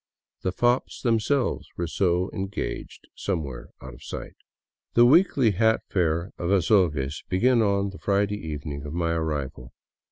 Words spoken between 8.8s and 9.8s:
of my arrival.